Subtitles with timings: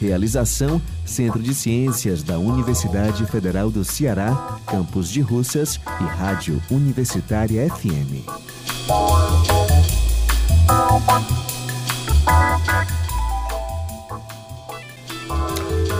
[0.00, 7.68] Realização: Centro de Ciências da Universidade Federal do Ceará, Campus de Russas e Rádio Universitária
[7.70, 8.24] FM.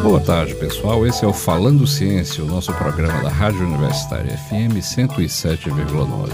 [0.02, 1.06] Boa tarde, pessoal.
[1.06, 6.30] Esse é o Falando Ciência, o nosso programa da Rádio Universitária FM 107,9.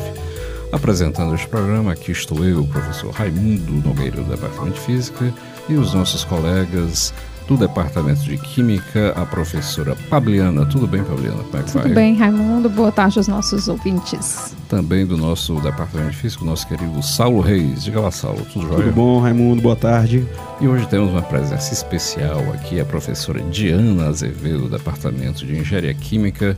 [0.72, 5.32] Apresentando este programa, aqui estou eu, o professor Raimundo Nogueira, do Departamento de Física,
[5.68, 7.14] e os nossos colegas
[7.50, 10.64] do Departamento de Química, a professora Pabliana.
[10.64, 11.42] Tudo bem, Pabliana?
[11.42, 11.92] Como é que Tudo vai?
[11.92, 12.70] bem, Raimundo.
[12.70, 14.54] Boa tarde aos nossos ouvintes.
[14.68, 17.82] Também do nosso Departamento de Física, o nosso querido Saulo Reis.
[17.82, 18.84] Diga lá, Saulo, tudo jóia?
[18.84, 19.60] Tudo bom, Raimundo?
[19.60, 20.24] Boa tarde.
[20.60, 25.92] E hoje temos uma presença especial aqui, a professora Diana Azevedo, do Departamento de Engenharia
[25.92, 26.56] Química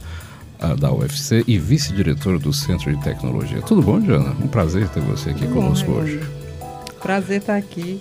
[0.79, 3.63] da UFC e vice-diretora do Centro de Tecnologia.
[3.63, 4.37] Tudo bom, Diana?
[4.43, 6.19] Um prazer ter você aqui Bom, conosco Raimundo.
[6.19, 6.42] hoje.
[7.03, 8.01] Prazer estar aqui.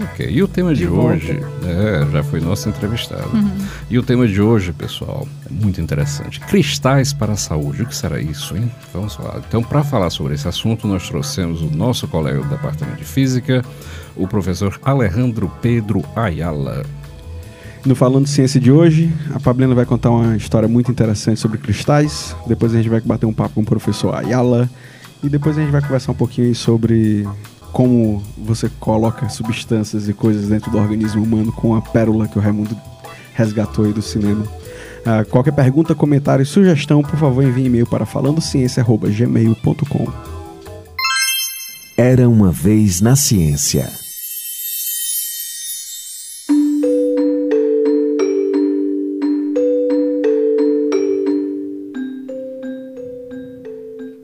[0.00, 3.30] Ok, e o tema de, De hoje, é, já foi nosso entrevistado.
[3.90, 6.40] E o tema de hoje, pessoal, é muito interessante.
[6.40, 8.70] Cristais para a saúde, o que será isso, hein?
[8.92, 9.40] Vamos falar.
[9.46, 13.62] Então, para falar sobre esse assunto, nós trouxemos o nosso colega do Departamento de Física,
[14.16, 16.84] o professor Alejandro Pedro Ayala.
[17.84, 22.34] No Falando Ciência de hoje, a Pablina vai contar uma história muito interessante sobre cristais.
[22.46, 24.70] Depois a gente vai bater um papo com o professor Ayala.
[25.22, 27.26] E depois a gente vai conversar um pouquinho aí sobre
[27.72, 32.40] como você coloca substâncias e coisas dentro do organismo humano com a pérola que o
[32.40, 32.76] Raimundo
[33.34, 34.44] resgatou aí do cinema.
[35.04, 40.12] Ah, qualquer pergunta, comentário e sugestão, por favor, envie e-mail para falandociência.gmail.com.
[41.96, 44.02] Era uma vez na ciência.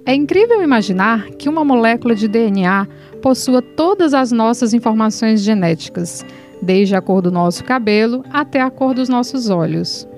[0.09, 6.25] É incrível imaginar que uma molécula de DNA possua todas as nossas informações genéticas,
[6.63, 10.09] desde a cor do nosso cabelo até a cor dos nossos olhos.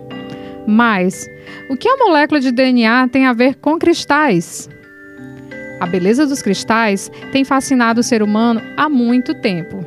[0.66, 1.26] Mas
[1.68, 4.68] o que a molécula de DNA tem a ver com cristais?
[5.80, 9.84] A beleza dos cristais tem fascinado o ser humano há muito tempo.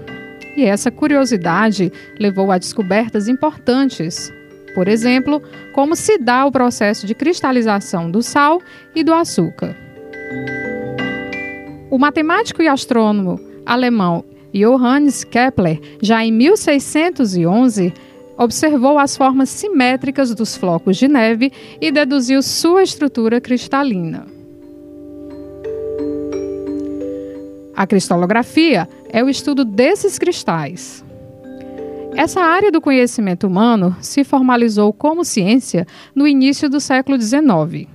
[0.57, 4.31] E essa curiosidade levou a descobertas importantes.
[4.73, 5.41] Por exemplo,
[5.72, 8.59] como se dá o processo de cristalização do sal
[8.96, 9.75] e do açúcar.
[11.93, 17.93] O matemático e astrônomo alemão Johannes Kepler, já em 1611,
[18.35, 24.25] observou as formas simétricas dos flocos de neve e deduziu sua estrutura cristalina.
[27.75, 31.05] A cristalografia é o estudo desses cristais.
[32.15, 37.87] Essa área do conhecimento humano se formalizou como ciência no início do século XIX.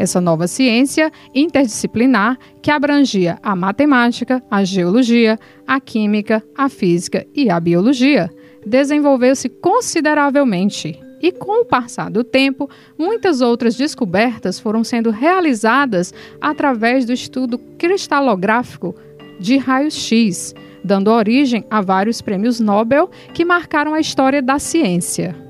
[0.00, 7.50] Essa nova ciência interdisciplinar, que abrangia a matemática, a geologia, a química, a física e
[7.50, 8.30] a biologia,
[8.64, 10.98] desenvolveu-se consideravelmente.
[11.20, 12.66] E com o passar do tempo,
[12.98, 18.94] muitas outras descobertas foram sendo realizadas através do estudo cristalográfico
[19.38, 25.49] de raios-x, dando origem a vários prêmios Nobel que marcaram a história da ciência.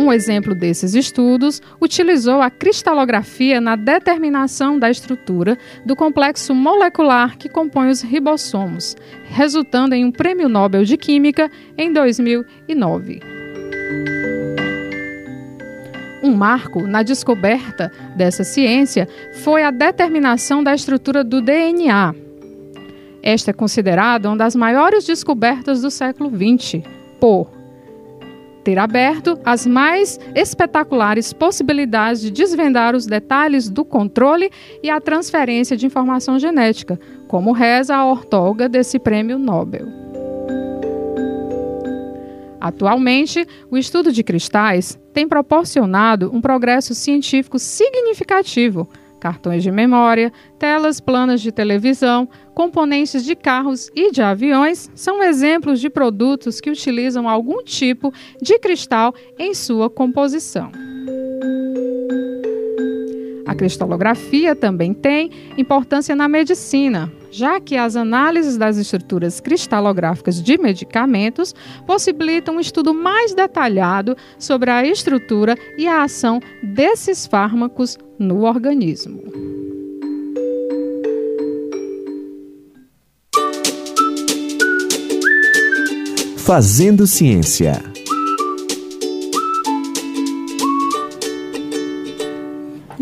[0.00, 7.50] Um exemplo desses estudos utilizou a cristalografia na determinação da estrutura do complexo molecular que
[7.50, 13.20] compõe os ribossomos, resultando em um Prêmio Nobel de Química em 2009.
[16.22, 19.06] Um marco na descoberta dessa ciência
[19.42, 22.14] foi a determinação da estrutura do DNA.
[23.22, 26.82] Esta é considerada uma das maiores descobertas do século XX,
[27.20, 27.59] por
[28.62, 34.50] ter aberto as mais espetaculares possibilidades de desvendar os detalhes do controle
[34.82, 40.00] e a transferência de informação genética, como reza a ortoga desse prêmio Nobel.
[42.60, 48.86] Atualmente, o estudo de cristais tem proporcionado um progresso científico significativo.
[49.20, 55.78] Cartões de memória, telas planas de televisão, componentes de carros e de aviões são exemplos
[55.78, 60.89] de produtos que utilizam algum tipo de cristal em sua composição.
[63.50, 70.56] A cristalografia também tem importância na medicina, já que as análises das estruturas cristalográficas de
[70.56, 71.52] medicamentos
[71.84, 79.20] possibilitam um estudo mais detalhado sobre a estrutura e a ação desses fármacos no organismo.
[86.36, 87.99] Fazendo Ciência.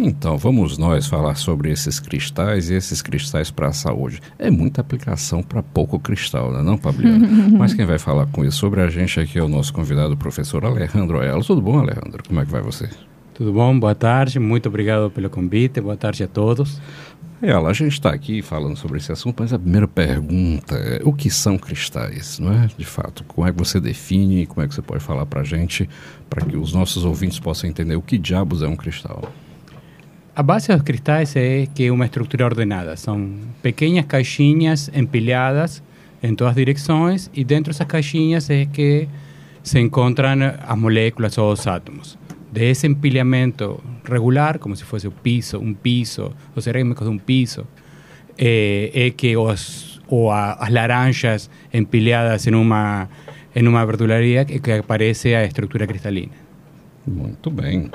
[0.00, 4.20] Então, vamos nós falar sobre esses cristais e esses cristais para a saúde.
[4.38, 7.26] É muita aplicação para pouco cristal, né, não, Fabiana?
[7.58, 10.16] Mas quem vai falar com isso sobre a gente aqui é o nosso convidado, o
[10.16, 11.42] professor Alejandro Ayala.
[11.42, 12.22] Tudo bom, Alejandro?
[12.24, 12.88] Como é que vai você?
[13.34, 13.76] Tudo bom?
[13.76, 14.38] Boa tarde.
[14.38, 15.80] Muito obrigado pelo convite.
[15.80, 16.80] Boa tarde a todos.
[17.42, 21.12] Ayala, a gente está aqui falando sobre esse assunto, mas a primeira pergunta é o
[21.12, 22.68] que são cristais, não é?
[22.78, 25.44] De fato, como é que você define, como é que você pode falar para a
[25.44, 25.90] gente,
[26.30, 29.32] para que os nossos ouvintes possam entender o que diabos é um cristal?
[30.38, 32.96] A base dos cristais é que é uma estrutura ordenada.
[32.96, 33.28] São
[33.60, 35.82] pequenas caixinhas empilhadas
[36.22, 39.08] em todas as direções e dentro dessas caixinhas é que
[39.64, 40.28] se encontram
[40.64, 42.16] as moléculas ou os átomos.
[42.52, 47.18] De esse empilhamento regular, como se fosse um piso, um piso, os cerâmicos de um
[47.18, 47.66] piso,
[48.38, 53.08] é, é que os, ou as laranjas empilhadas em uma,
[53.56, 56.30] em uma verduraria é que aparece a estrutura cristalina.
[57.04, 57.90] Muito bem.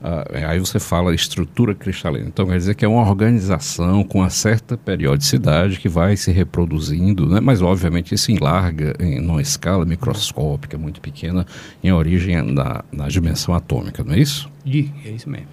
[0.00, 2.26] Uh, aí você fala estrutura cristalina.
[2.28, 7.26] Então quer dizer que é uma organização com uma certa periodicidade que vai se reproduzindo,
[7.26, 7.40] né?
[7.40, 11.46] mas obviamente isso em larga, em uma escala microscópica muito pequena,
[11.82, 14.50] em origem na, na dimensão atômica, não é isso?
[14.66, 15.48] E, é isso mesmo.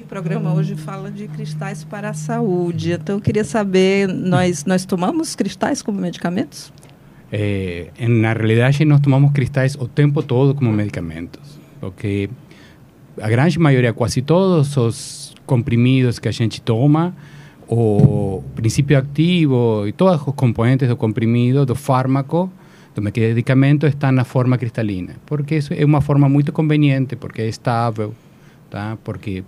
[0.00, 2.92] O programa hoje fala de cristais para a saúde.
[2.92, 6.72] Então eu queria saber, nós, nós tomamos cristais como medicamentos?
[7.30, 11.58] É, na realidade, nós tomamos cristais o tempo todo como medicamentos.
[11.80, 12.28] Porque
[13.20, 17.14] a grande maioria, quase todos os comprimidos que a gente toma,
[17.68, 22.50] o princípio ativo e todos os componentes do comprimido, do fármaco,
[22.94, 25.14] do medicamento, estão na forma cristalina.
[25.24, 28.14] Porque isso é uma forma muito conveniente, porque é estável,
[28.70, 28.98] tá?
[29.02, 29.42] porque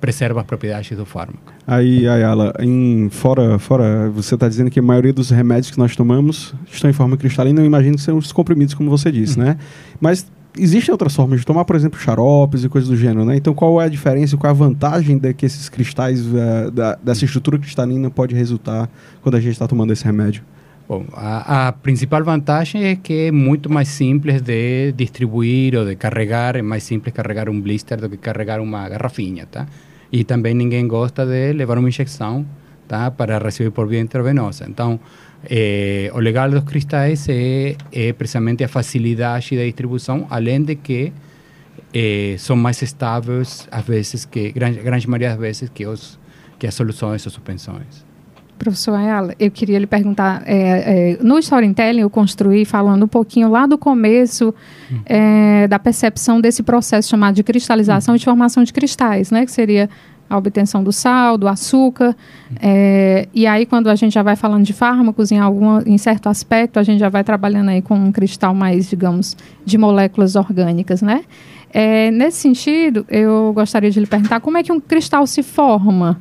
[0.00, 1.52] preserva as propriedades do fármaco.
[1.66, 5.94] Aí, Ayala, em, fora, fora, você está dizendo que a maioria dos remédios que nós
[5.94, 9.44] tomamos estão em forma cristalina, eu imagino que são os comprimidos, como você disse, uhum.
[9.44, 9.58] né?
[10.00, 10.26] Mas
[10.58, 13.36] existem outras formas de tomar, por exemplo, xaropes e coisas do gênero, né?
[13.36, 16.96] Então, qual é a diferença, qual é a vantagem de que esses cristais, uh, da,
[16.96, 18.88] dessa estrutura cristalina pode resultar
[19.22, 20.42] quando a gente está tomando esse remédio?
[20.88, 25.94] Bom, a, a, principal vantagem é que é muito mais simples de distribuir ou de
[25.94, 29.68] carregar, é mais simples carregar um blister do que carregar uma garrafinha, tá?
[30.10, 32.44] E também ninguém gosta de levar uma injeção,
[32.88, 33.08] tá?
[33.08, 34.66] Para receber por via intravenosa.
[34.68, 34.98] Então,
[35.48, 41.12] eh, o legal dos cristais é, é, precisamente a facilidade da distribuição, além de que
[41.94, 46.18] eh, são mais estáveis, às vezes, que grande, grande maioria das vezes, que, os,
[46.58, 48.10] que as soluções ou suspensões.
[48.58, 53.50] Professor Ayala, eu queria lhe perguntar, é, é, no storytelling eu construí falando um pouquinho
[53.50, 54.54] lá do começo
[54.92, 55.00] hum.
[55.06, 58.16] é, da percepção desse processo chamado de cristalização hum.
[58.16, 59.88] e de formação de cristais, né, que seria
[60.30, 62.16] a obtenção do sal, do açúcar.
[62.62, 66.28] É, e aí, quando a gente já vai falando de fármacos, em, algum, em certo
[66.28, 71.02] aspecto, a gente já vai trabalhando aí com um cristal mais, digamos, de moléculas orgânicas,
[71.02, 71.24] né?
[71.72, 76.20] É, nesse sentido, eu gostaria de lhe perguntar como é que um cristal se forma.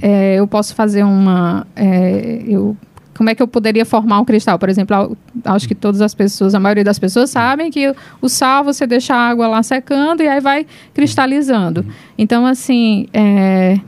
[0.00, 1.66] É, eu posso fazer uma.
[1.76, 2.76] É, eu
[3.16, 4.58] como é que eu poderia formar um cristal?
[4.58, 8.64] Por exemplo, acho que todas as pessoas, a maioria das pessoas sabem que o sal
[8.64, 11.84] você deixa a água lá secando e aí vai cristalizando.
[12.16, 13.78] Então, assim, é,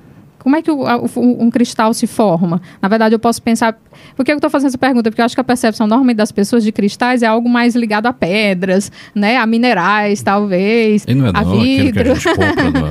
[0.45, 2.61] como é que o, o, um cristal se forma?
[2.83, 3.79] Na verdade, eu posso pensar.
[4.15, 5.11] Por que eu estou fazendo essa pergunta?
[5.11, 8.07] Porque eu acho que a percepção normalmente das pessoas de cristais é algo mais ligado
[8.07, 9.39] a pedras, né?
[9.39, 11.07] A minerais, talvez.
[11.09, 12.05] E não é a não, vidro.
[12.05, 12.85] que a gente compra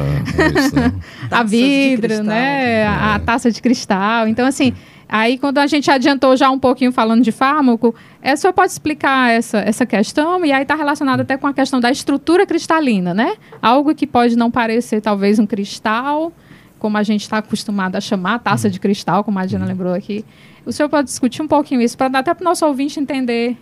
[0.44, 0.94] é isso, né?
[1.30, 2.82] a vidro, né?
[2.82, 2.88] É.
[2.88, 4.28] A, a taça de cristal.
[4.28, 4.74] Então, assim.
[5.15, 8.72] Aí, quando a gente adiantou já um pouquinho falando de fármaco, é, o senhor pode
[8.72, 10.43] explicar essa, essa questão?
[10.43, 13.36] E aí está relacionado até com a questão da estrutura cristalina, né?
[13.62, 16.34] Algo que pode não parecer, talvez, um cristal,
[16.79, 20.25] como a gente está acostumado a chamar, taça de cristal, como a Diana lembrou aqui.
[20.65, 23.55] O senhor pode discutir um pouquinho isso, para dar até para o nosso ouvinte entender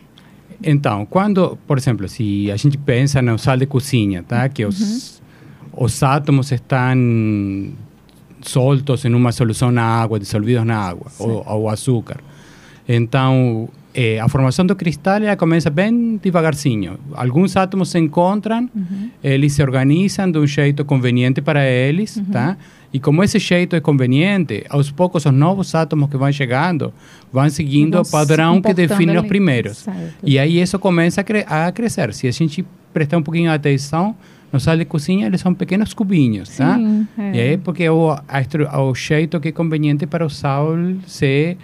[0.63, 4.48] então, quando, por exemplo, se a gente pensa no sal de cozinha, tá?
[4.48, 5.20] Que os,
[5.74, 5.86] uhum.
[5.86, 7.74] os átomos estão
[8.43, 12.19] soltos em uma solução na água, dissolvidos na água, ou, ou, açúcar.
[12.88, 16.98] Então, eh, a formação do cristal ela começa bem devagarzinho.
[17.13, 19.10] Alguns átomos se encontram, uhum.
[19.24, 22.25] eles se organizam de um jeito conveniente para eles, uhum.
[22.25, 22.57] tá?
[22.93, 26.93] E como esse jeito é conveniente, aos poucos os novos átomos que vão chegando
[27.31, 29.77] vão seguindo o padrão que define os primeiros.
[29.77, 30.15] Certo.
[30.24, 32.13] E aí isso começa a, cre a crescer.
[32.13, 34.15] Se a gente prestar um pouquinho de atenção,
[34.51, 36.75] no sal de cozinha eles são pequenos cubinhos, tá?
[36.77, 37.36] Sim, é.
[37.36, 40.75] E aí porque é o, a, o jeito que é conveniente para o sal
[41.08, 41.58] se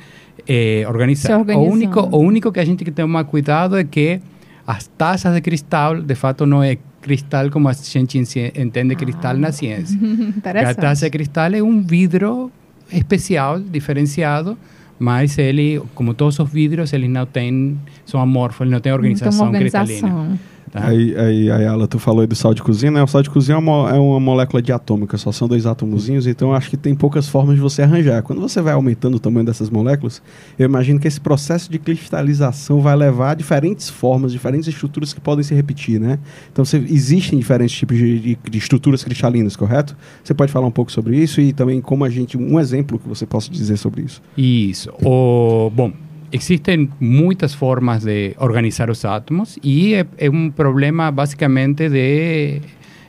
[0.48, 1.44] eh, organizar.
[1.46, 4.20] Se o, único, o único que a gente tem que tomar cuidado é que
[4.66, 9.52] as taças de cristal, de fato, não é cristal como a gente entende cristal na
[9.52, 9.98] ciência.
[10.44, 12.52] A taça de cristal é um vidro
[12.92, 14.58] especial, diferenciado,
[15.00, 19.48] mas ele, como todos os vidros, eles não têm, são amorfos, eles não têm organização,
[19.48, 20.40] Então, cristalina.
[20.72, 20.88] Tá?
[20.88, 23.04] Aí, aí, Ayala, tu falou aí do sal de cozinha, né?
[23.04, 26.54] O sal de cozinha é uma, é uma molécula diatômica, só são dois átomozinhos, então
[26.54, 28.22] acho que tem poucas formas de você arranjar.
[28.24, 30.22] Quando você vai aumentando o tamanho dessas moléculas,
[30.58, 35.20] eu imagino que esse processo de cristalização vai levar a diferentes formas, diferentes estruturas que
[35.22, 36.20] podem se repetir, né?
[36.52, 39.96] Então você, existem diferentes tipos de, de- de estruturas cristalinas, correto?
[40.24, 43.08] Você pode falar um pouco sobre isso e também como a gente, um exemplo que
[43.08, 44.22] você possa dizer sobre isso.
[44.38, 44.90] Isso.
[45.04, 45.92] O, bom,
[46.32, 52.62] existem muitas formas de organizar os átomos e é, é um problema basicamente de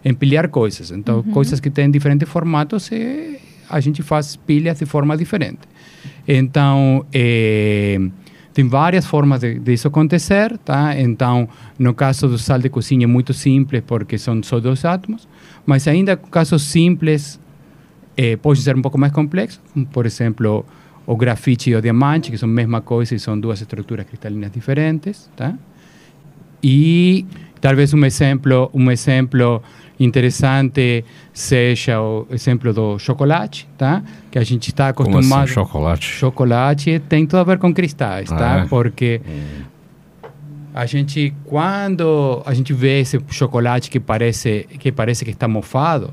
[0.04, 0.90] empilhar coisas.
[0.90, 5.60] Então, coisas que têm diferentes formatos, eh, a gente faz pilhas de forma diferente.
[6.26, 7.98] Então, eh,
[8.52, 10.98] tem várias formas de, disso acontecer, tá?
[10.98, 11.48] Então,
[11.78, 15.28] no caso do sal de cozinha é muito simples porque são só dois átomos,
[15.66, 17.40] mas ainda casos simples
[18.16, 19.60] eh, pode ser um pouco mais complexo,
[19.92, 20.64] por exemplo,
[21.10, 24.50] o grafite e o diamante, que são a mesma coisa e são duas estruturas cristalinas
[24.52, 25.54] diferentes, tá?
[26.62, 27.24] E
[27.62, 29.62] talvez um exemplo, um exemplo
[29.98, 34.02] interessante seja o exemplo do chocolate, tá?
[34.30, 35.44] Que a gente está Como acostumado.
[35.44, 36.06] assim, chocolate?
[36.06, 38.58] Chocolate tem tudo a ver com cristais, Ah, tá?
[38.64, 38.66] é?
[38.68, 39.20] Porque
[40.74, 46.12] a gente quando a gente vê esse chocolate que parece que parece que está mofado,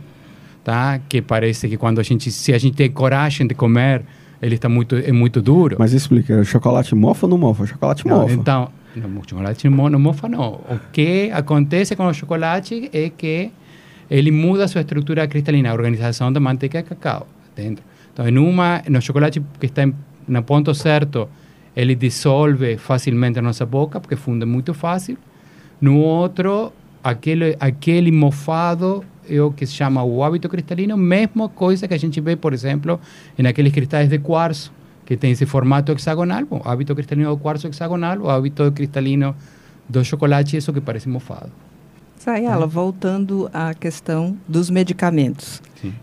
[0.64, 1.00] tá?
[1.10, 4.04] Que parece que quando a gente se a gente tem coragem de comer,
[4.46, 5.76] ele está muito é muito duro.
[5.80, 7.66] Mas explica, o chocolate mofa ou não mofa?
[7.66, 8.34] Chocolate Não, mofa.
[8.34, 10.54] então, não, chocolate não, não mofa não.
[10.70, 13.52] O que acontece com o chocolate é que
[14.10, 17.84] ele muda sua estrutura cristalina, a organização da manteiga de cacau dentro.
[18.14, 19.96] Então, em uma, no chocolate que está em,
[20.28, 21.28] no ponto certo,
[21.76, 25.18] ele dissolve facilmente na nossa boca, porque funde muito fácil.
[25.82, 26.72] No outro,
[27.04, 29.06] aquele, aquele mofado é
[29.40, 33.00] o que se chama o hábito cristalino, mesma coisa que a gente vê, por exemplo,
[33.38, 34.72] em aqueles cristais de quartzo,
[35.06, 39.36] que tem esse formato hexagonal, o hábito cristalino do quartzo hexagonal, o hábito cristalino
[39.88, 41.52] do chocolate, isso que parece mofado.
[42.18, 45.62] Sayala, voltando à questão dos medicamentos.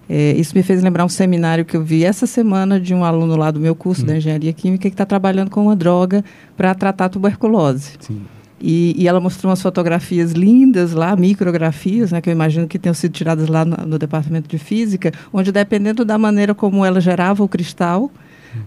[0.09, 3.37] É, isso me fez lembrar um seminário que eu vi essa semana de um aluno
[3.37, 6.25] lá do meu curso da engenharia química que está trabalhando com uma droga
[6.57, 7.95] para tratar tuberculose.
[7.99, 8.23] Sim.
[8.65, 12.95] E, e ela mostrou umas fotografias lindas lá, micrografias, né, que eu imagino que tenham
[12.95, 17.43] sido tiradas lá no, no departamento de física, onde dependendo da maneira como ela gerava
[17.43, 18.09] o cristal,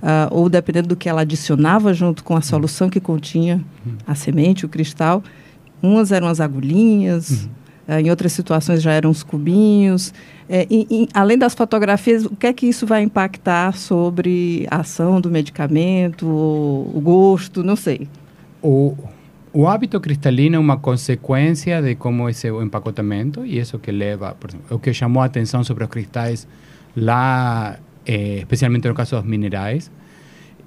[0.04, 3.64] ah, ou dependendo do que ela adicionava junto com a solução que continha
[4.06, 5.24] a semente, o cristal,
[5.82, 7.48] umas eram as agulhinhas,
[7.88, 10.14] ah, em outras situações já eram os cubinhos.
[10.50, 14.78] É, e- e, além das fotografias, o que é que isso vai impactar sobre a
[14.82, 18.10] ação do medicamento, o, o gosto, não sei.
[18.62, 18.94] O,
[19.56, 24.50] o hábito cristalino é uma consequência de como esse empacotamento e isso que leva, por
[24.70, 26.46] o que chamou a atenção sobre os cristais
[26.94, 29.90] lá, eh, especialmente no caso dos minerais.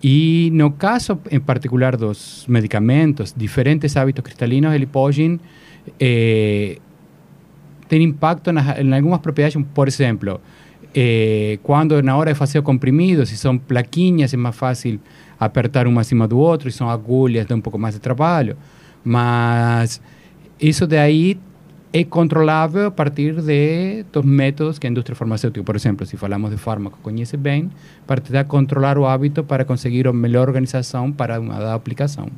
[0.03, 5.39] E no caso em particular dos medicamentos, diferentes hábitos cristalinos, eles podem
[6.01, 6.79] eh,
[7.89, 10.41] ter impacto nas, em algumas propriedades, por exemplo,
[10.95, 14.99] eh, quando na hora de fazer o comprimido, se são plaquinhas, é mais fácil
[15.39, 18.57] apertar um acima do outro, se são agulhas, dá um pouco mais de trabalho.
[19.05, 20.01] Mas
[20.61, 21.39] isso daí
[21.93, 26.51] é controlável a partir de dos métodos que a indústria farmacêutica, por exemplo, se falamos
[26.51, 27.71] de fármaco, conhece bem,
[28.07, 32.29] para tentar controlar o hábito para conseguir a melhor organização para uma aplicação.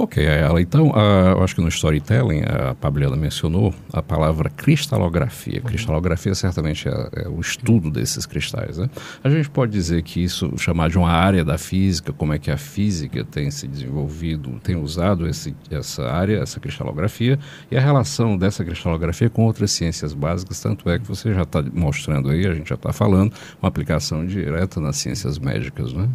[0.00, 0.60] Ok, Ayala.
[0.60, 5.60] Então, ah, eu acho que no storytelling, a Pabliana mencionou a palavra cristalografia.
[5.60, 8.78] Cristalografia certamente é, é o estudo desses cristais.
[8.78, 8.88] Né?
[9.24, 12.48] A gente pode dizer que isso, chamar de uma área da física, como é que
[12.48, 17.36] a física tem se desenvolvido, tem usado esse, essa área, essa cristalografia,
[17.68, 21.60] e a relação dessa cristalografia com outras ciências básicas, tanto é que você já está
[21.74, 26.08] mostrando aí, a gente já está falando, uma aplicação direta nas ciências médicas, né?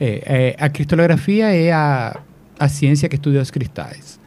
[0.00, 2.20] É, é, a cristalografia é a,
[2.58, 4.20] a ciência que estuda os cristais.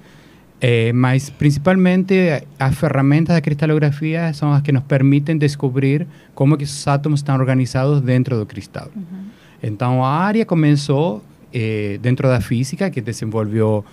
[0.61, 2.15] É, mas principalmente
[2.57, 7.35] as ferramentas da cristalografia são as que nos permitem descobrir como que os átomos estão
[7.35, 8.89] organizados dentro do cristal.
[9.61, 11.21] Então a área começou
[11.53, 13.83] eh, dentro da física, que desenvolveu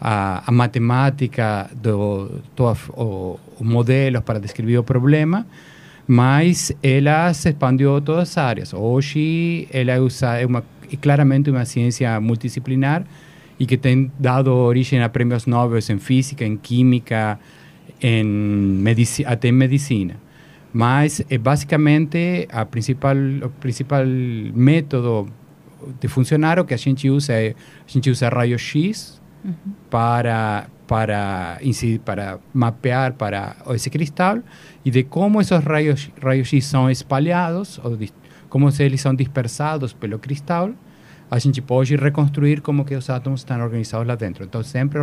[0.00, 5.46] a, a matemática, do, toda, o, os modelos para descrever o problema,
[6.06, 8.74] mas ela se expandiu a todas as áreas.
[8.74, 13.04] Hoje ela é, usa, é, uma, é claramente uma ciência multidisciplinar
[13.58, 17.38] e que tem dado origem a prêmios Nobel em física, em química,
[18.02, 20.16] medici até em medicina.
[20.72, 25.28] Mas é basicamente a principal, o principal método
[26.00, 29.20] de funcionar o que a gente usa é a gente usa raio-x
[29.90, 34.40] para para incidir, para mapear para esse cristal
[34.84, 37.96] e de como esses raios raios-x são espalhados ou
[38.50, 40.70] como eles são dispersados pelo cristal
[41.34, 44.44] a gente pode reconstruir como que os átomos estão organizados lá dentro.
[44.44, 45.00] Então sempre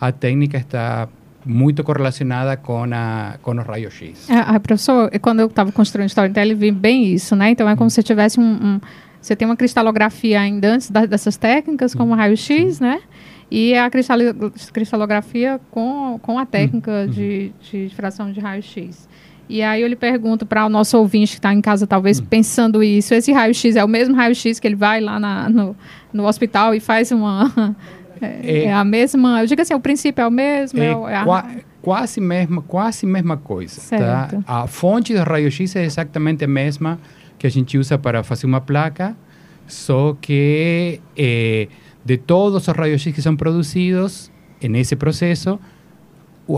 [0.00, 1.08] a técnica está
[1.44, 4.30] muito correlacionada com a com os raios-x.
[4.30, 7.50] É, ah, professor, e quando eu estava construindo Storytelling, eu vi bem isso, né?
[7.50, 8.80] Então é como se tivesse um, um-
[9.20, 13.00] Você tem uma cristalografia ainda antes da- dessas técnicas, como raio-x, né?
[13.50, 14.32] E a cristali-
[14.72, 19.08] cristalografia com, com a técnica de, de fração de raio-x.
[19.48, 22.82] E aí eu lhe pergunto para o nosso ouvinte que está em casa, talvez pensando
[22.82, 25.76] isso, esse raio-x é o mesmo raio-x que ele vai lá na- no,
[26.12, 27.50] no hospital e faz uma.
[28.22, 28.64] É, É.
[28.66, 29.40] é a mesma.
[29.42, 30.80] Eu digo assim, o princípio é o mesmo.
[30.80, 31.46] É é é a- qua-
[31.82, 33.74] quase mesma, quase mesma coisa.
[33.80, 34.28] Tá?
[34.28, 34.44] Certo.
[34.46, 36.98] A fonte do raio-x é exatamente a mesma
[37.36, 39.16] que a gente usa para fazer uma placa,
[39.66, 41.66] só que eh,
[42.04, 44.30] de todos os raios-x que são produzidos
[44.62, 45.58] nesse processo,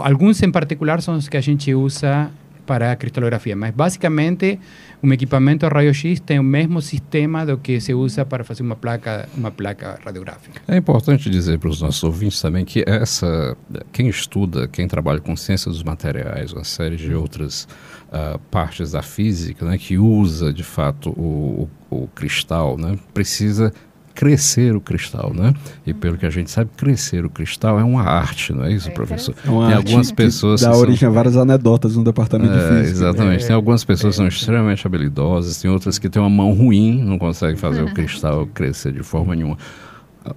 [0.02, 2.30] alguns em particular são os que a gente usa
[2.66, 4.58] para a cristalografia, mas basicamente
[5.02, 9.28] um equipamento raio-x tem o mesmo sistema do que se usa para fazer uma placa,
[9.36, 10.60] uma placa radiográfica.
[10.66, 13.56] É importante dizer para os nossos ouvintes também que essa,
[13.92, 17.68] quem estuda, quem trabalha com ciência dos materiais, uma série de outras
[18.12, 23.72] ah, partes da física, né, que usa de fato o, o, o cristal, né, precisa
[24.16, 25.52] crescer o cristal, né?
[25.86, 28.90] E pelo que a gente sabe, crescer o cristal é uma arte, não é isso,
[28.90, 29.34] professor?
[29.46, 32.02] É uma Tem arte algumas que pessoas dá que são- origem a várias anedotas no
[32.02, 32.90] departamento de é, física.
[32.90, 33.46] exatamente.
[33.46, 37.18] Tem algumas pessoas que são extremamente habilidosas, tem outras que têm uma mão ruim, não
[37.18, 39.56] conseguem fazer o cristal crescer de forma nenhuma.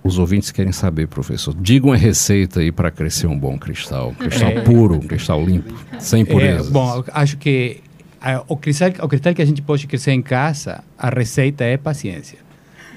[0.03, 1.55] Os ouvintes querem saber, professor.
[1.59, 4.09] Diga uma receita aí para crescer um bom cristal.
[4.09, 4.61] Um cristal É.
[4.61, 6.67] puro, um cristal limpo, sem impurezas.
[6.67, 7.77] É, bom, acho que
[8.21, 11.75] ah, o, cristal, o cristal que a gente pode crescer em casa, a receita é
[11.77, 12.37] paciência.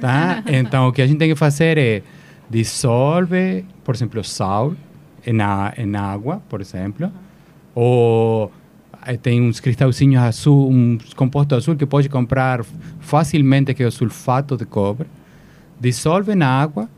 [0.02, 0.42] Tá?
[0.48, 2.02] Então, o que a gente tem que fazer é
[2.50, 4.74] dissolve, por exemplo, sal
[5.24, 7.08] em, a, em água, por exemplo,
[7.72, 8.50] ou
[9.06, 12.64] eh, tem uns cristalzinhos azul, um composto azul que pode comprar
[12.98, 15.06] facilmente, que é o sulfato de cobre.
[15.78, 16.88] Dissolve na água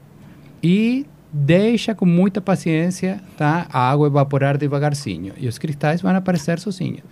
[0.62, 3.66] e deixa com muita paciência tá?
[3.70, 5.34] a água evaporar devagarzinho.
[5.36, 7.02] E os cristais vão aparecer sozinhos.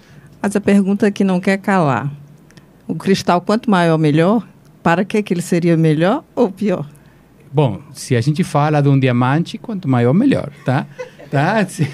[0.41, 2.11] Mas a pergunta que não quer calar.
[2.89, 4.43] O cristal, quanto maior, melhor?
[4.83, 6.89] Para que, que ele seria melhor ou pior?
[7.53, 10.87] Bom, se a gente fala de um diamante, quanto maior, melhor, tá?
[11.33, 11.65] tá?
[11.67, 11.89] Se,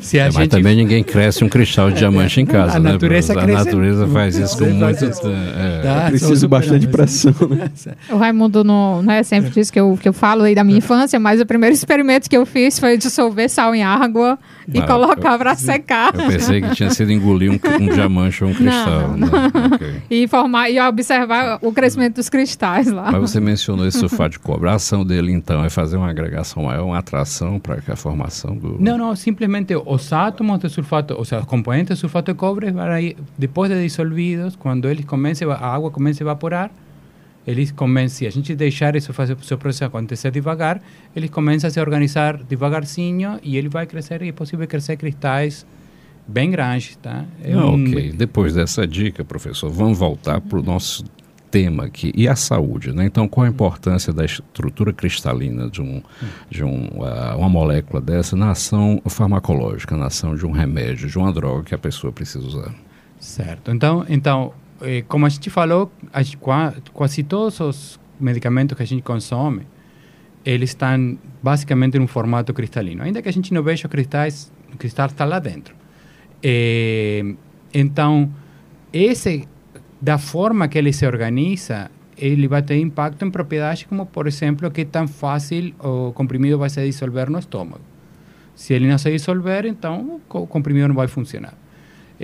[0.00, 2.80] se a É, mas gente também ninguém cresce um cristal de diamante em casa, A
[2.80, 2.92] né?
[2.92, 5.04] natureza A natureza faz isso com muito...
[5.04, 5.22] isso.
[5.26, 6.06] é, Tá?
[6.06, 7.70] É preciso bastante pressão, né?
[8.10, 11.18] O Raimundo não, né, sempre diz que eu, que eu falo aí da minha infância,
[11.18, 14.38] mas o primeiro experimento que eu fiz foi dissolver sal em água
[14.72, 16.14] e Ah, para secar.
[16.14, 19.08] Eu pensei que tinha sido engolir um, um diamante ou um cristal.
[19.08, 19.28] Não, né?
[19.74, 19.94] Ok.
[20.10, 23.10] E formar e observar o crescimento dos cristais lá.
[23.10, 24.68] Mas você mencionou esse sulfato de cobre.
[24.68, 28.76] A ação dele, então, é fazer uma agregação maior, uma atração para a formação do...
[28.78, 32.72] Não, não, simplesmente os átomos de sulfato, ou seja, os componentes de sulfato de cobre,
[33.36, 36.70] depois de dissolvidos, quando eles comecem, a água começa a evaporar,
[37.46, 40.80] eles começam, se a gente deixar isso fazer o seu processo acontecer devagar,
[41.14, 45.66] eles começam a se organizar devagarzinho e ele vai crescer, e é possível crescer cristais
[46.26, 47.24] bem grandes, tá?
[47.42, 48.12] É Ah, um- ok.
[48.12, 51.04] Depois dessa dica, professor, vamos voltar para o nosso
[51.50, 52.12] tema aqui.
[52.16, 53.04] E a saúde, né?
[53.04, 56.00] Então, qual a importância da estrutura cristalina de, um,
[56.48, 61.18] de um, ah, uma molécula dessa na ação farmacológica, na ação de um remédio, de
[61.18, 62.72] uma droga que a pessoa precisa usar?
[63.20, 63.70] Certo.
[63.70, 64.52] Então, então
[64.82, 66.22] eh, como a gente falou, a
[66.92, 69.66] quase todos os medicamentos que a gente consome,
[70.44, 73.02] eles estão basicamente em um formato cristalino.
[73.02, 75.74] Ainda que a gente não veja os cristais, o cristal está lá dentro.
[76.42, 77.34] Eh,
[77.72, 78.30] então,
[78.92, 79.48] esse,
[80.00, 84.70] da forma que ele se organiza, ele vai ter impacto em propriedades como, por exemplo,
[84.70, 87.80] que tão fácil o comprimido vai se dissolver no estômago.
[88.54, 91.54] Se ele não se dissolver, então o co- comprimido não vai funcionar.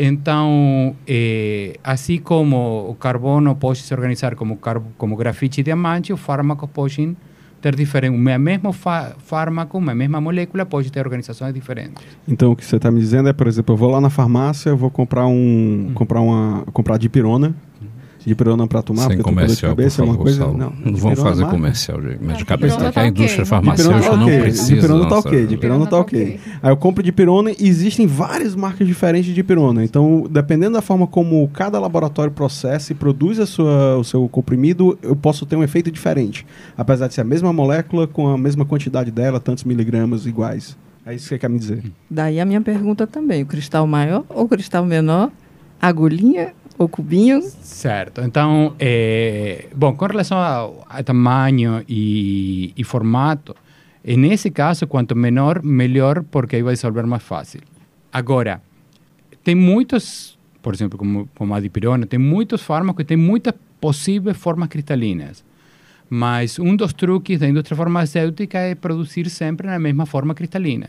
[0.01, 4.57] Então, eh, assim como o carbono pode se organizar como,
[4.97, 7.17] como grafite e diamante, os fármacos podem
[7.61, 8.17] ter diferentes.
[8.17, 12.01] O mesmo fármaco, uma mesma molécula pode ter organizações diferentes.
[12.29, 14.71] Então, o que você está me dizendo é, por exemplo, eu vou lá na farmácia,
[14.71, 17.53] eu vou comprar um, comprar uma, comprar dipirona,
[18.29, 20.13] dipirona para tomar, Sem porque eu tô com dor de comercial, por cabeça, é uma
[20.13, 20.39] favor, coisa...
[20.39, 20.59] Saulo.
[20.59, 21.55] Não, vamos fazer mata.
[21.55, 23.45] comercial de medicamentos, dipirona que a tá indústria ok.
[23.45, 24.75] farmacêutica Dipirona tá não precisa.
[24.75, 25.55] Dipirona da tá nossa ok, ajuda.
[25.55, 26.41] dipirona tá ok.
[26.63, 29.85] Aí eu compro dipirona e existem várias marcas diferentes de dipirona.
[29.85, 34.99] Então, dependendo da forma como cada laboratório processa e produz a sua, o seu comprimido,
[35.03, 36.47] eu posso ter um efeito diferente.
[36.77, 40.77] Apesar de ser a mesma molécula com a mesma quantidade dela, tantos miligramas iguais.
[41.07, 41.83] É isso que você quer me dizer.
[42.11, 45.31] Daí a minha pergunta também: o cristal maior ou o cristal menor?
[45.81, 47.43] Agulhinha ou cubinho?
[47.43, 48.21] Certo.
[48.23, 53.55] Então, é, bom, com relação ao, ao tamanho e, e formato,
[54.05, 57.61] nesse caso, quanto menor, melhor, porque aí vai dissolver mais fácil.
[58.13, 58.63] Agora,
[59.43, 64.37] tem muitos, por exemplo, como, como a dipirona, tem muitos fármacos que têm muitas possíveis
[64.37, 65.45] formas cristalinas.
[66.09, 70.89] Mas um dos truques da indústria farmacêutica é produzir sempre na mesma forma cristalina.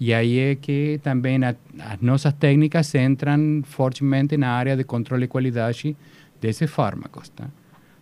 [0.00, 5.22] E aí é que também a, as nossas técnicas entram fortemente na área de controle
[5.22, 5.96] de qualidade
[6.40, 7.28] desses fármacos.
[7.28, 7.46] Tá?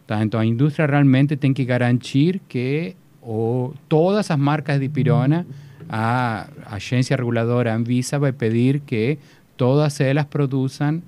[0.07, 0.23] Tá?
[0.23, 5.47] Então a indústria realmente tem que garantir que o, todas as marcas de pirona,
[5.89, 9.19] a agência reguladora Anvisa vai pedir que
[9.57, 11.03] todas elas produzam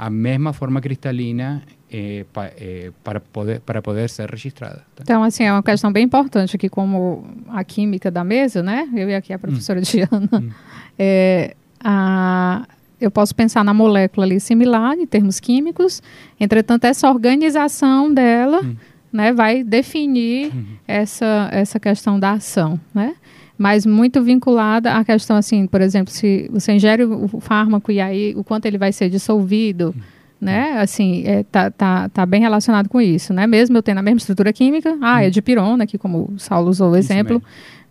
[0.00, 4.82] a mesma forma cristalina eh, pa, eh, para, poder, para poder ser registrada.
[4.96, 5.02] Tá?
[5.02, 8.88] Então, assim, é uma questão bem importante aqui, como a química da mesa, né?
[8.94, 9.82] Eu e aqui a professora hum.
[9.82, 10.28] Diana.
[10.32, 10.50] Hum.
[10.98, 12.66] É, a,
[12.98, 16.02] eu posso pensar na molécula ali similar, em termos químicos,
[16.40, 18.76] entretanto, essa organização dela hum.
[19.12, 20.64] né, vai definir uhum.
[20.88, 23.14] essa, essa questão da ação, né?
[23.60, 28.32] Mas muito vinculada à questão assim, por exemplo, se você ingere o fármaco e aí
[28.34, 30.78] o quanto ele vai ser dissolvido, uhum né?
[30.78, 33.46] Assim, é, tá, tá, tá bem relacionado com isso, né?
[33.46, 36.70] Mesmo eu tendo a mesma estrutura química, ah, é de pirona, aqui como o Saulo
[36.70, 37.42] usou o exemplo.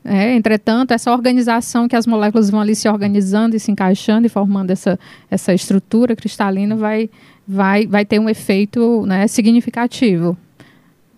[0.03, 4.29] É, entretanto, essa organização que as moléculas vão ali se organizando e se encaixando e
[4.29, 4.97] formando essa,
[5.29, 7.09] essa estrutura cristalina vai,
[7.47, 10.37] vai, vai ter um efeito né, significativo.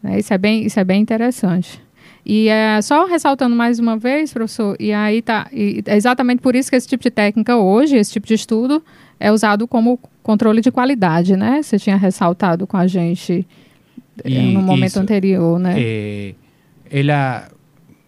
[0.03, 1.81] É, isso, é bem, isso é bem interessante.
[2.25, 6.55] E é, só ressaltando mais uma vez, professor, e aí tá, e é exatamente por
[6.55, 8.84] isso que esse tipo de técnica hoje, esse tipo de estudo,
[9.19, 11.62] é usado como controle de qualidade, né?
[11.62, 13.45] Você tinha ressaltado com a gente
[14.25, 15.75] e, eh, no momento isso, anterior, né?
[15.77, 16.36] É,
[16.89, 17.49] ela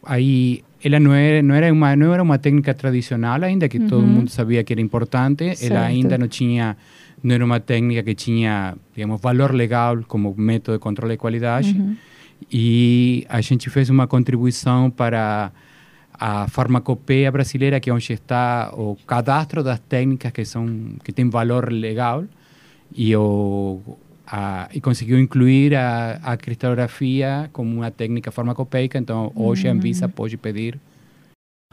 [0.05, 3.87] aí ela não era não era uma não era uma técnica tradicional ainda que uhum.
[3.87, 5.71] todo mundo sabia que era importante certo.
[5.71, 6.75] ela ainda não tinha
[7.23, 11.71] não era uma técnica que tinha digamos valor legal como método de controle de qualidade
[11.71, 11.95] uhum.
[12.51, 15.51] E a gente fez uma contribuição para
[16.13, 21.29] a farmacopeia brasileira, que é onde está o cadastro das técnicas que são que tem
[21.29, 22.23] valor legal
[22.95, 23.81] e o
[24.25, 28.97] a, e conseguiu incluir a, a cristalografia como uma técnica farmacopeica.
[28.97, 30.79] Então, hoje a Anvisa pode pedir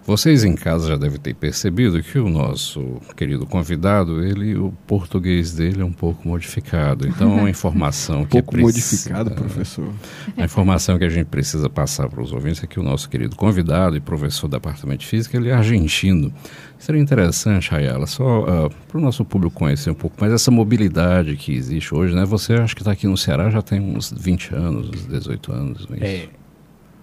[0.07, 5.53] vocês em casa já devem ter percebido que o nosso querido convidado, ele, o português
[5.53, 7.07] dele é um pouco modificado.
[7.07, 9.93] Então, a informação um que é pouco modificado, professor.
[10.37, 13.37] A informação que a gente precisa passar para os ouvintes é que o nosso querido
[13.37, 16.33] convidado e professor do departamento de física, ele é argentino.
[16.79, 21.37] Seria interessante, Ayala, só uh, para o nosso público conhecer um pouco mais essa mobilidade
[21.37, 22.25] que existe hoje, né?
[22.25, 25.87] Você acho que está aqui no Ceará já tem uns 20 anos, uns 18 anos,
[25.89, 26.29] não é isso?
[26.37, 26.39] É.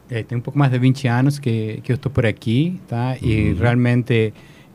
[0.10, 3.18] É, tem um pouco mais de 20 anos que, que eu estou por aqui, tá?
[3.22, 3.28] Uhum.
[3.28, 4.34] E realmente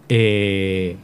[0.09, 0.95] é,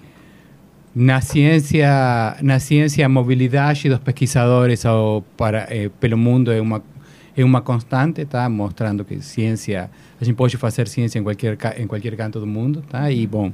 [0.95, 6.83] na ciência, na ciência a mobilidade dos pesquisadores ao, para, é, pelo mundo é uma
[7.37, 8.49] é uma constante, tá?
[8.49, 9.89] Mostrando que ciência
[10.21, 13.11] a gente pode fazer ciência em qualquer em qualquer canto do mundo, tá?
[13.13, 13.53] E bom,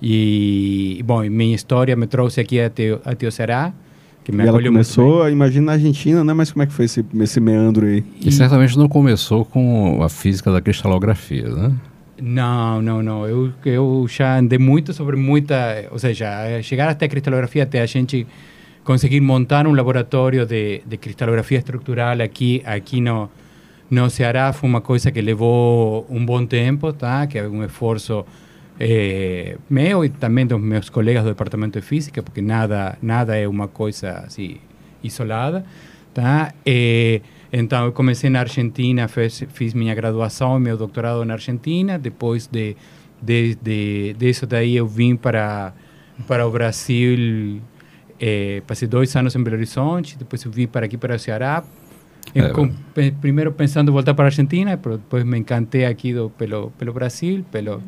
[0.00, 3.72] e bom, minha história me trouxe aqui até até o Ceará
[4.24, 6.32] que me e ela começou, imagina na Argentina, né?
[6.32, 8.02] Mas como é que foi esse, esse meandro aí?
[8.20, 11.72] E, e certamente não começou com a física da cristalografia, né?
[12.20, 13.26] Não, não, não.
[13.28, 15.86] Eu, eu já andei muito sobre muita...
[15.90, 18.26] Ou seja, chegar até a cristalografia, até a gente
[18.82, 23.28] conseguir montar um laboratório de, de cristalografia estrutural aqui, aqui no,
[23.90, 27.26] no Ceará foi uma coisa que levou um bom tempo, tá?
[27.26, 28.24] Que é um esforço
[28.78, 33.46] eh, meu e também dos meus colegas do departamento de física, porque nada, nada é
[33.46, 34.56] uma coisa assim
[35.02, 35.64] isolada,
[36.12, 36.52] tá?
[36.66, 37.20] Eh,
[37.52, 42.76] então eu comecei na Argentina, fiz, fiz minha graduação meu doutorado na Argentina, depois de,
[43.22, 45.72] de, de, disso daí eu vim para,
[46.26, 47.60] para o Brasil,
[48.18, 51.62] eh, passei dois anos em Belo Horizonte, depois eu vim para aqui para o Ceará,
[52.34, 52.72] é, com,
[53.20, 57.80] primeiro pensando voltar para a Argentina, depois me encantei aqui do, pelo, pelo Brasil, pelo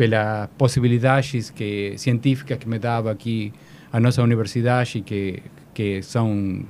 [0.00, 3.52] pelas possibilidades que, científicas que me dava aqui
[3.92, 5.42] a nossa universidade, que,
[5.74, 6.64] que são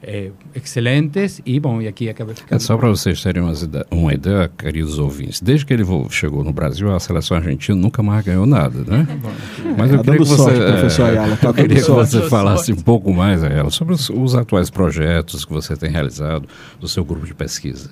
[0.00, 2.54] é, excelentes e bom e aqui acaba ficando.
[2.54, 3.52] É só para vocês terem uma,
[3.90, 5.40] uma ideia, queridos ouvintes.
[5.40, 9.04] Desde que ele chegou no Brasil, a seleção argentina nunca mais ganhou nada, né?
[9.66, 12.28] É, Mas eu tá queria que você, sorte, professor Ayala, tá eu queria que você
[12.28, 16.48] falasse um pouco mais a ela sobre os, os atuais projetos que você tem realizado
[16.78, 17.90] do seu grupo de pesquisa.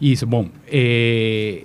[0.00, 0.48] Isso, bom.
[0.70, 1.64] É,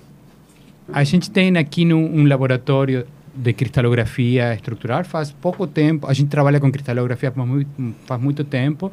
[0.93, 6.07] a gente tem aqui no, um laboratório de cristalografia estrutural faz pouco tempo.
[6.07, 8.91] A gente trabalha com cristalografia faz muito, faz muito tempo,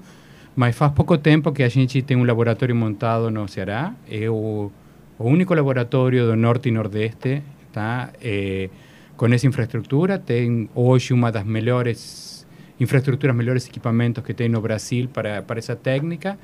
[0.55, 3.93] mas faz pouco tempo que a gente tem um laboratório montado no Ceará.
[4.09, 4.71] É o,
[5.19, 8.11] o único laboratório do norte e nordeste tá?
[8.21, 8.69] É,
[9.17, 12.47] com essa infraestrutura, tem hoje uma das melhores
[12.79, 16.39] infraestruturas, melhores equipamentos que tem no Brasil para, para essa técnica.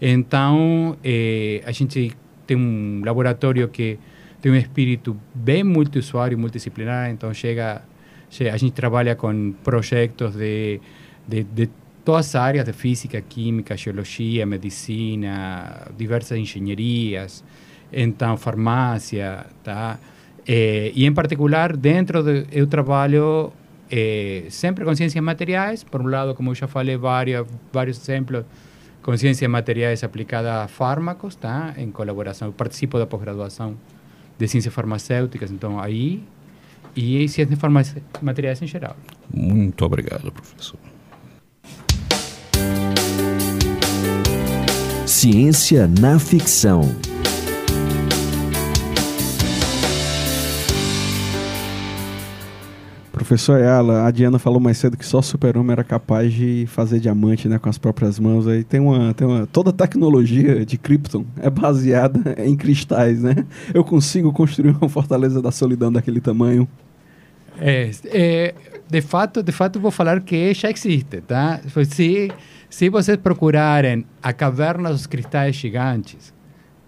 [0.00, 2.12] Então, é, a gente
[2.46, 3.98] tem um laboratório que
[4.40, 7.82] tem um espírito bem multiusuário multidisciplinar, então chega,
[8.30, 10.80] chega a gente trabalha com projetos de,
[11.26, 11.70] de, de
[12.04, 17.44] todas as áreas de física, química, geologia, medicina, diversas engenharias,
[17.92, 19.98] então farmácia, tá?
[20.46, 23.52] Eh, e em particular, dentro do eu trabalho
[23.90, 28.44] eh, sempre com ciências materiais, por um lado, como eu já falei, vários, vários exemplos
[29.02, 31.74] com ciências materiais aplicadas a fármacos, tá?
[31.76, 33.76] em colaboração, eu participo da pós-graduação
[34.38, 36.22] de ciências farmacêuticas, então aí,
[36.94, 37.58] e ciências
[38.22, 38.96] materiais em geral.
[39.32, 40.78] Muito obrigado, professor.
[45.06, 46.82] Ciência na ficção.
[53.28, 57.46] Professor Ayala, a Diana falou mais cedo que só super-homem era capaz de fazer diamante
[57.46, 58.48] né, com as próprias mãos.
[58.48, 59.46] Aí tem uma, tem uma.
[59.46, 63.34] Toda a tecnologia de Krypton é baseada em cristais, né?
[63.74, 66.66] Eu consigo construir uma fortaleza da solidão daquele tamanho.
[67.60, 68.54] É, é,
[68.88, 71.60] de fato, de fato vou falar que já existe, tá?
[71.84, 72.32] Se,
[72.70, 76.32] se vocês procurarem a caverna dos cristais gigantes,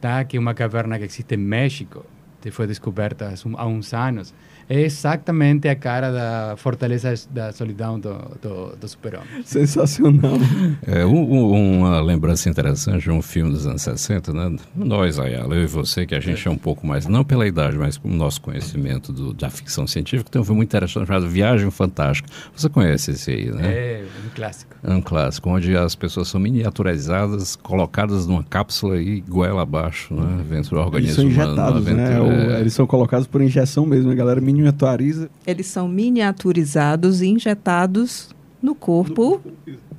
[0.00, 0.24] tá?
[0.24, 2.02] Que é uma caverna que existe em México,
[2.40, 4.32] que foi descoberta há uns anos,
[4.70, 9.26] é exatamente a cara da fortaleza da solidão do, do, do super-homem.
[9.44, 10.38] Sensacional.
[10.86, 14.56] É, um, uma lembrança interessante de um filme dos anos 60, né?
[14.76, 17.76] Nós, Ayala, eu e você, que a gente é um pouco mais, não pela idade,
[17.76, 21.28] mas com o nosso conhecimento do, da ficção científica, tem um filme muito interessante chamado
[21.28, 22.28] Viagem Fantástica.
[22.54, 23.72] Você conhece esse aí, né?
[23.72, 24.76] É, um clássico.
[24.84, 30.44] É um clássico, onde as pessoas são miniaturizadas, colocadas numa cápsula e goela abaixo, né?
[30.48, 32.56] Dentro do organismo eles são injetados, humano, né?
[32.56, 32.60] É.
[32.60, 35.30] Eles são colocados por injeção mesmo, a galera mini miniaturiza.
[35.46, 38.28] Eles são miniaturizados e injetados
[38.62, 39.40] no corpo.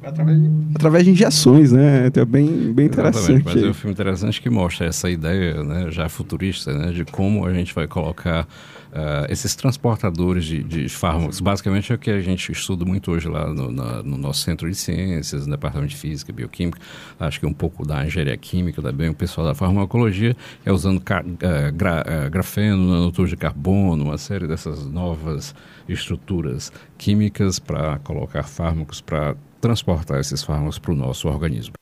[0.04, 2.08] Através de, através de injeções, né?
[2.08, 3.44] Então é bem, bem interessante.
[3.46, 7.46] Mas é um filme interessante que mostra essa ideia né, já futurista né, de como
[7.46, 8.48] a gente vai colocar
[8.92, 11.40] uh, esses transportadores de, de, fármacos.
[11.40, 14.68] Basicamente é o que a gente estuda muito hoje lá no, na, no, nosso centro
[14.68, 16.80] de ciências, no departamento de física, bioquímica.
[17.20, 20.36] Acho que um pouco da engenharia química também, o pessoal da farmacologia
[20.66, 25.54] é usando uh, gra, uh, grafeno, nanotubos de carbono, uma série dessas novas
[25.88, 31.74] estruturas químicas para colocar fármacos para transportar esses fármacos para o nosso organismo.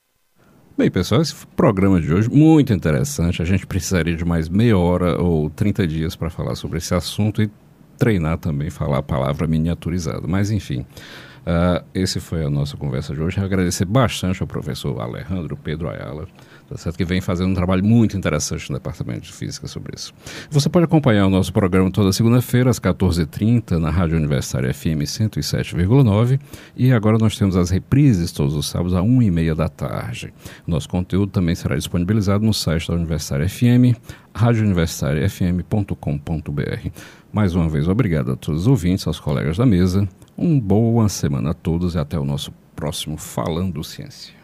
[0.78, 3.42] Bem, pessoal, esse programa de hoje muito interessante.
[3.42, 7.42] A gente precisaria de mais meia hora ou 30 dias para falar sobre esse assunto
[7.42, 7.50] e
[7.98, 10.26] treinar também falar a palavra miniaturizada.
[10.26, 13.40] Mas, enfim, uh, esse foi a nossa conversa de hoje.
[13.42, 16.28] Agradecer bastante ao professor Alejandro Pedro Ayala
[16.70, 16.96] tá certo?
[16.96, 20.14] que vem fazendo um trabalho muito interessante no Departamento de Física sobre isso.
[20.50, 26.40] Você pode acompanhar o nosso programa toda segunda-feira, às 14h30, na Rádio Universitária FM 107,9.
[26.76, 30.34] E agora nós temos as reprises todos os sábados, às 1h30 da tarde.
[30.68, 33.98] Nosso conteúdo também será disponibilizado no site da Universitária FM,
[34.34, 36.90] radiouniversitariafm.com.br.
[37.32, 40.08] Mais uma vez, obrigado a todos os ouvintes, aos colegas da mesa.
[40.38, 44.39] Uma boa semana a todos e até o nosso próximo Falando Ciência.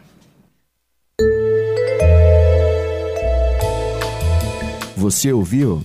[5.05, 5.83] Você ouviu?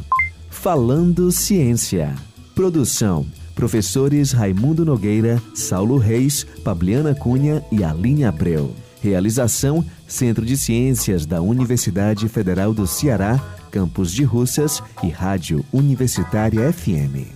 [0.49, 2.15] Falando Ciência.
[2.55, 8.75] Produção: professores Raimundo Nogueira, Saulo Reis, Pabliana Cunha e Aline Abreu.
[9.03, 13.39] Realização: Centro de Ciências da Universidade Federal do Ceará,
[13.71, 17.29] Campus de Russas e Rádio Universitária FM.